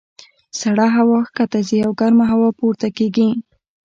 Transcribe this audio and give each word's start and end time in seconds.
سړه 0.59 0.87
هوا 0.95 1.19
ښکته 1.27 1.59
ځي 1.67 1.79
او 1.85 1.91
ګرمه 1.99 2.25
هوا 2.31 2.49
پورته 2.59 2.87
کېږي. 2.97 3.29